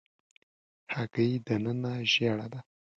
هګۍ 0.93 1.31
دننه 1.45 1.93
ژېړه 2.11 2.47
ده. 2.51 2.59